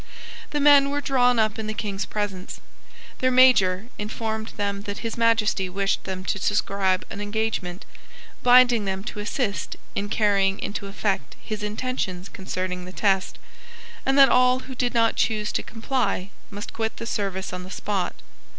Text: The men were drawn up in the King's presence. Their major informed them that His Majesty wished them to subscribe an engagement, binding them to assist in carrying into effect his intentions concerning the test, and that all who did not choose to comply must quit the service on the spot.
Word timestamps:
The 0.49 0.59
men 0.59 0.89
were 0.89 0.99
drawn 0.99 1.37
up 1.37 1.59
in 1.59 1.67
the 1.67 1.75
King's 1.75 2.07
presence. 2.07 2.59
Their 3.19 3.29
major 3.29 3.85
informed 3.99 4.47
them 4.57 4.81
that 4.89 5.05
His 5.05 5.15
Majesty 5.15 5.69
wished 5.69 6.05
them 6.05 6.23
to 6.23 6.39
subscribe 6.39 7.05
an 7.11 7.21
engagement, 7.21 7.85
binding 8.41 8.85
them 8.85 9.03
to 9.03 9.19
assist 9.19 9.75
in 9.93 10.09
carrying 10.09 10.57
into 10.59 10.87
effect 10.87 11.35
his 11.39 11.61
intentions 11.61 12.29
concerning 12.29 12.85
the 12.85 12.91
test, 12.91 13.37
and 14.03 14.17
that 14.17 14.29
all 14.29 14.61
who 14.61 14.73
did 14.73 14.95
not 14.95 15.17
choose 15.17 15.51
to 15.51 15.61
comply 15.61 16.31
must 16.49 16.73
quit 16.73 16.97
the 16.97 17.05
service 17.05 17.53
on 17.53 17.61
the 17.61 17.69
spot. 17.69 18.15